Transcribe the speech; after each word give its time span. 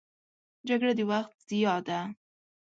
جګړه 0.67 0.91
د 0.97 0.99
وخت 1.11 1.33
ضیاع 1.49 1.77
ده 1.87 1.99